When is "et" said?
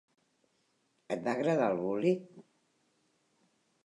1.15-1.21